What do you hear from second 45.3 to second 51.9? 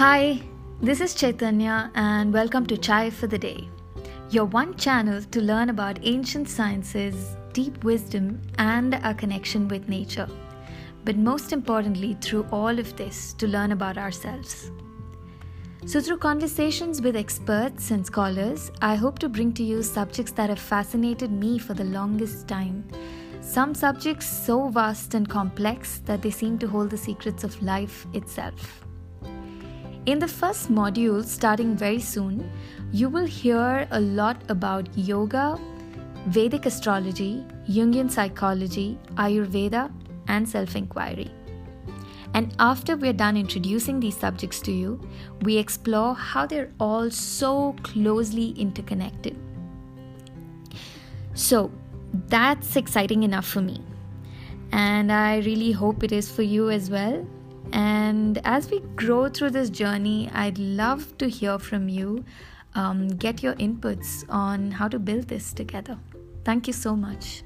we explore how they're all so closely interconnected. So,